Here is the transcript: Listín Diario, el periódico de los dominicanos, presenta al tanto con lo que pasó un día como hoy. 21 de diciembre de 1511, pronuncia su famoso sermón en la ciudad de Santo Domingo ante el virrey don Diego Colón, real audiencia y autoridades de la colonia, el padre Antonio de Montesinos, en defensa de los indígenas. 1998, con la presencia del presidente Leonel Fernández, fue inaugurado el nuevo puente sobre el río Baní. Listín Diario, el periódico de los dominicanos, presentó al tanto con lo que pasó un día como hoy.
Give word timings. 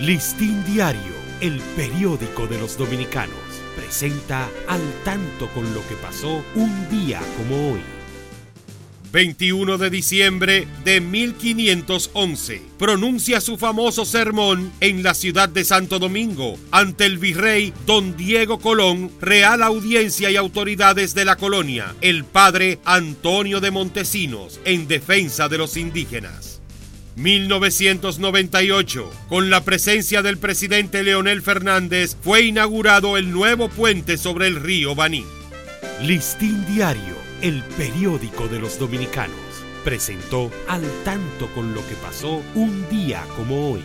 Listín 0.00 0.62
Diario, 0.66 1.14
el 1.40 1.58
periódico 1.74 2.46
de 2.46 2.58
los 2.58 2.76
dominicanos, 2.76 3.34
presenta 3.74 4.46
al 4.68 4.82
tanto 5.06 5.48
con 5.54 5.72
lo 5.72 5.80
que 5.88 5.94
pasó 5.94 6.44
un 6.54 6.88
día 6.90 7.18
como 7.38 7.72
hoy. 7.72 7.80
21 9.10 9.78
de 9.78 9.88
diciembre 9.88 10.68
de 10.84 11.00
1511, 11.00 12.60
pronuncia 12.78 13.40
su 13.40 13.56
famoso 13.56 14.04
sermón 14.04 14.70
en 14.80 15.02
la 15.02 15.14
ciudad 15.14 15.48
de 15.48 15.64
Santo 15.64 15.98
Domingo 15.98 16.58
ante 16.72 17.06
el 17.06 17.16
virrey 17.16 17.72
don 17.86 18.18
Diego 18.18 18.58
Colón, 18.58 19.10
real 19.22 19.62
audiencia 19.62 20.30
y 20.30 20.36
autoridades 20.36 21.14
de 21.14 21.24
la 21.24 21.36
colonia, 21.36 21.94
el 22.02 22.26
padre 22.26 22.80
Antonio 22.84 23.62
de 23.62 23.70
Montesinos, 23.70 24.60
en 24.66 24.88
defensa 24.88 25.48
de 25.48 25.56
los 25.56 25.78
indígenas. 25.78 26.60
1998, 27.16 29.10
con 29.28 29.48
la 29.48 29.64
presencia 29.64 30.20
del 30.20 30.36
presidente 30.36 31.02
Leonel 31.02 31.40
Fernández, 31.40 32.14
fue 32.20 32.42
inaugurado 32.42 33.16
el 33.16 33.32
nuevo 33.32 33.70
puente 33.70 34.18
sobre 34.18 34.46
el 34.48 34.56
río 34.56 34.94
Baní. 34.94 35.24
Listín 36.02 36.66
Diario, 36.66 37.16
el 37.40 37.62
periódico 37.78 38.48
de 38.48 38.58
los 38.58 38.78
dominicanos, 38.78 39.34
presentó 39.82 40.50
al 40.68 40.82
tanto 41.04 41.48
con 41.54 41.72
lo 41.72 41.80
que 41.88 41.94
pasó 41.94 42.42
un 42.54 42.86
día 42.90 43.24
como 43.34 43.72
hoy. 43.72 43.82